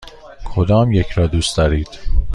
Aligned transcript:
کدامیک 0.43 1.07
را 1.09 1.27
دوست 1.27 1.57
دارید؟ 1.57 1.89